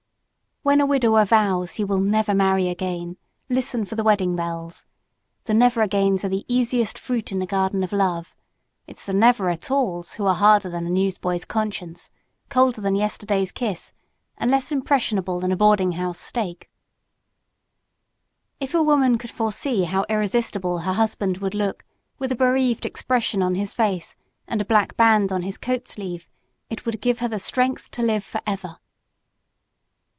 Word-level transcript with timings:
When 0.63 0.79
a 0.79 0.85
widower 0.85 1.25
vows 1.25 1.71
he 1.73 1.83
will 1.83 1.99
"never 2.01 2.35
marry 2.35 2.67
again," 2.67 3.17
listen 3.49 3.83
for 3.83 3.95
the 3.95 4.03
wedding 4.03 4.35
bells! 4.35 4.85
The 5.45 5.55
"Never 5.55 5.81
agains" 5.81 6.23
are 6.23 6.29
the 6.29 6.45
easiest 6.47 6.99
fruit 6.99 7.31
in 7.31 7.39
the 7.39 7.47
Garden 7.47 7.81
of 7.81 7.91
Love. 7.91 8.35
It's 8.85 9.03
the 9.03 9.11
"Never 9.11 9.49
at 9.49 9.71
alls!" 9.71 10.13
who 10.13 10.27
are 10.27 10.35
harder 10.35 10.69
than 10.69 10.85
a 10.85 10.91
newsboy's 10.91 11.45
conscience, 11.45 12.11
colder 12.49 12.79
than 12.79 12.95
yesterday's 12.95 13.51
kiss, 13.51 13.91
and 14.37 14.51
less 14.51 14.71
impressionable 14.71 15.39
than 15.39 15.51
a 15.51 15.55
boarding 15.57 15.93
house 15.93 16.19
steak. 16.19 16.69
If 18.59 18.75
a 18.75 18.83
woman 18.83 19.17
could 19.17 19.31
foresee 19.31 19.85
how 19.85 20.05
irresistible 20.09 20.77
her 20.81 20.93
husband 20.93 21.37
would 21.39 21.55
look 21.55 21.83
with 22.19 22.31
a 22.31 22.35
bereaved 22.35 22.85
expression 22.85 23.41
on 23.41 23.55
his 23.55 23.73
face 23.73 24.15
and 24.47 24.61
a 24.61 24.65
black 24.65 24.95
band 24.95 25.31
on 25.31 25.41
his 25.41 25.57
coat 25.57 25.87
sleeve, 25.87 26.27
it 26.69 26.85
would 26.85 27.01
give 27.01 27.17
her 27.17 27.27
the 27.27 27.39
strength 27.39 27.89
to 27.89 28.03
live 28.03 28.23
forever. 28.23 28.77